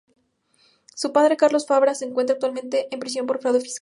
Su 0.95 1.13
padre, 1.13 1.37
Carlos 1.37 1.67
Fabra, 1.67 1.93
se 1.93 2.05
encuentra 2.05 2.33
actualmente 2.33 2.87
en 2.89 2.99
prisión 2.99 3.27
por 3.27 3.37
fraude 3.39 3.61
fiscal. 3.61 3.69